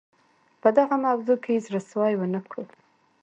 [0.61, 2.63] په دغه موضوع کې زړه سوی ونه کړو.